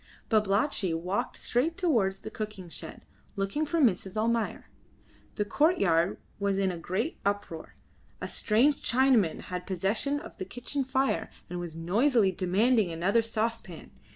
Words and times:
Babalatchi 0.29 0.95
walked 0.95 1.35
straight 1.35 1.77
towards 1.77 2.21
the 2.21 2.31
cooking 2.31 2.69
shed 2.69 3.05
looking 3.35 3.67
for 3.67 3.77
Mrs. 3.79 4.17
Almayer. 4.17 4.67
The 5.35 5.45
courtyard 5.45 6.17
was 6.39 6.57
in 6.57 6.71
a 6.71 6.77
great 6.79 7.19
uproar. 7.23 7.75
A 8.19 8.27
strange 8.27 8.81
Chinaman 8.81 9.41
had 9.41 9.67
possession 9.67 10.19
of 10.19 10.39
the 10.39 10.45
kitchen 10.45 10.83
fire 10.83 11.29
and 11.51 11.59
was 11.59 11.75
noisily 11.75 12.31
demanding 12.31 12.91
another 12.91 13.21
saucepan. 13.21 13.91